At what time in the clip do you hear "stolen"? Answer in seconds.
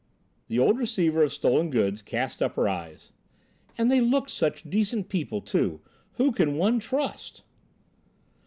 1.31-1.69